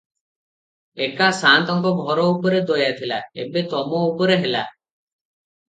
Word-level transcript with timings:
ଏକା 1.07 1.27
ସାଆନ୍ତଙ୍କ 1.39 1.91
ଘର 1.99 2.25
ଉପରେ 2.31 2.63
ଦୟା 2.71 2.89
ଥିଲା, 3.03 3.21
ଏବେ 3.47 3.65
ତମ 3.77 4.03
ଉପରେ 4.11 4.43
ହେଲା। 4.43 4.67